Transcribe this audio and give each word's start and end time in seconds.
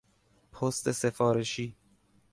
پست 0.51 0.91
سفارشی 0.91 1.75